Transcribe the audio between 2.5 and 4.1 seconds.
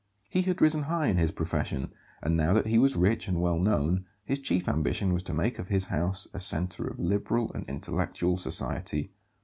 that he was rich and well known